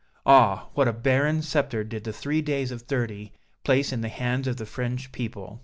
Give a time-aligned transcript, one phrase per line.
[0.25, 0.69] Ah!
[0.73, 4.57] what a barren sceptre did the Three Days of '30 place in the hands of
[4.57, 5.59] the French people!